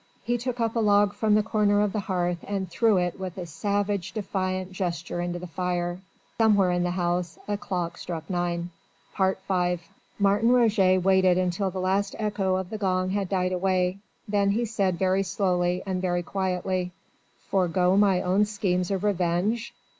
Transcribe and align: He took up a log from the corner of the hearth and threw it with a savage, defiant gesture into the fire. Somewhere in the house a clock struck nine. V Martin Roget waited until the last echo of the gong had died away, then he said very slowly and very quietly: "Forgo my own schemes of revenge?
He 0.23 0.39
took 0.39 0.59
up 0.59 0.75
a 0.75 0.79
log 0.79 1.13
from 1.13 1.35
the 1.35 1.43
corner 1.43 1.79
of 1.79 1.93
the 1.93 1.99
hearth 1.99 2.39
and 2.47 2.67
threw 2.67 2.97
it 2.97 3.19
with 3.19 3.37
a 3.37 3.45
savage, 3.45 4.13
defiant 4.13 4.71
gesture 4.71 5.21
into 5.21 5.37
the 5.37 5.45
fire. 5.45 5.99
Somewhere 6.39 6.71
in 6.71 6.81
the 6.81 6.89
house 6.89 7.37
a 7.47 7.55
clock 7.55 7.99
struck 7.99 8.27
nine. 8.27 8.71
V 9.15 9.77
Martin 10.17 10.51
Roget 10.53 10.97
waited 10.97 11.37
until 11.37 11.69
the 11.69 11.77
last 11.79 12.15
echo 12.17 12.55
of 12.55 12.71
the 12.71 12.79
gong 12.79 13.11
had 13.11 13.29
died 13.29 13.51
away, 13.51 13.99
then 14.27 14.49
he 14.49 14.65
said 14.65 14.97
very 14.97 15.21
slowly 15.21 15.83
and 15.85 16.01
very 16.01 16.23
quietly: 16.23 16.93
"Forgo 17.51 17.95
my 17.95 18.23
own 18.23 18.45
schemes 18.45 18.89
of 18.89 19.03
revenge? 19.03 19.71